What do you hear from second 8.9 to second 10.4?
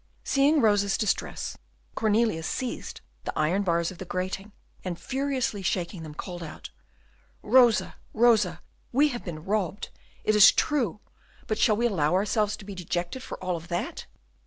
we have been robbed, it